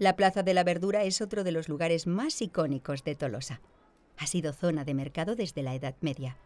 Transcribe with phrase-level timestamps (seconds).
[0.00, 3.60] La Plaza de la Verdura es otro de los lugares más icónicos de Tolosa.
[4.16, 6.36] Ha sido zona de mercado desde la Edad Media.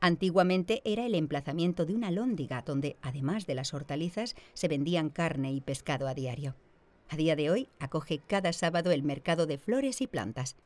[0.00, 5.52] Antiguamente era el emplazamiento de una lóndiga donde, además de las hortalizas, se vendían carne
[5.52, 6.54] y pescado a diario.
[7.10, 10.56] A día de hoy acoge cada sábado el mercado de flores y plantas.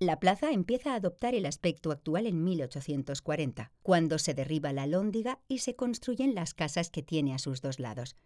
[0.00, 5.38] La plaza empieza a adoptar el aspecto actual en 1840, cuando se derriba la lóndiga
[5.46, 8.16] y se construyen las casas que tiene a sus dos lados.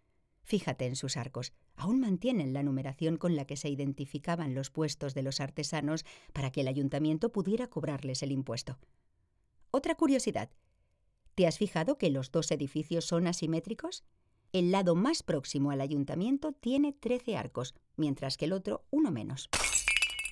[0.44, 5.14] Fíjate en sus arcos, aún mantienen la numeración con la que se identificaban los puestos
[5.14, 8.78] de los artesanos para que el ayuntamiento pudiera cobrarles el impuesto.
[9.70, 10.50] Otra curiosidad.
[11.34, 14.04] ¿Te has fijado que los dos edificios son asimétricos?
[14.52, 19.48] El lado más próximo al ayuntamiento tiene 13 arcos, mientras que el otro uno menos.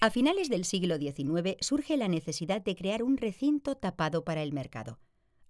[0.01, 4.53] A finales del siglo XIX surge la necesidad de crear un recinto tapado para el
[4.53, 5.01] mercado.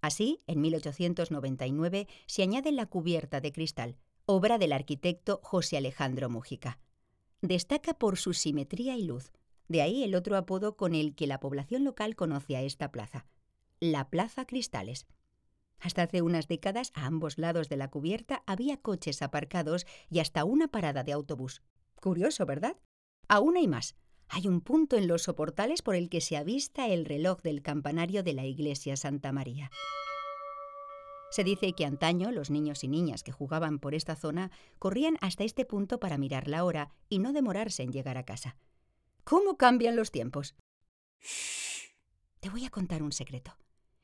[0.01, 6.79] Así, en 1899 se añade la cubierta de cristal, obra del arquitecto José Alejandro Mújica.
[7.41, 9.31] Destaca por su simetría y luz,
[9.67, 13.25] de ahí el otro apodo con el que la población local conoce a esta plaza,
[13.79, 15.07] la Plaza Cristales.
[15.79, 20.45] Hasta hace unas décadas a ambos lados de la cubierta había coches aparcados y hasta
[20.45, 21.61] una parada de autobús.
[21.95, 22.77] Curioso, ¿verdad?
[23.27, 23.95] Aún hay más.
[24.29, 28.23] Hay un punto en los soportales por el que se avista el reloj del campanario
[28.23, 29.69] de la iglesia Santa María.
[31.33, 35.43] Se dice que antaño los niños y niñas que jugaban por esta zona corrían hasta
[35.43, 38.55] este punto para mirar la hora y no demorarse en llegar a casa.
[39.23, 40.53] ¿Cómo cambian los tiempos?
[42.39, 43.57] Te voy a contar un secreto.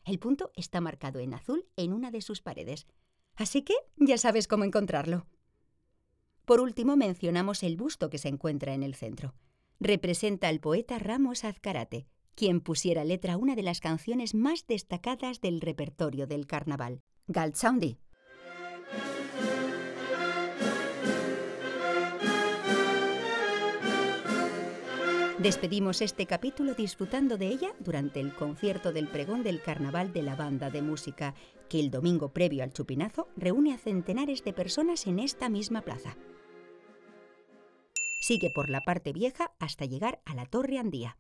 [0.06, 2.88] El punto está marcado en azul en una de sus paredes,
[3.36, 5.28] así que ya sabes cómo encontrarlo.
[6.46, 9.36] Por último, mencionamos el busto que se encuentra en el centro.
[9.80, 15.42] Representa al poeta Ramos Azcarate, quien pusiera letra a una de las canciones más destacadas
[15.42, 18.00] del repertorio del carnaval, Galtzaundi.
[25.38, 30.36] Despedimos este capítulo disfrutando de ella durante el concierto del pregón del carnaval de la
[30.36, 31.36] banda de música,
[31.70, 36.18] que el domingo previo al chupinazo reúne a centenares de personas en esta misma plaza.
[38.22, 41.16] Sigue por la parte vieja hasta llegar a la Torre Andía.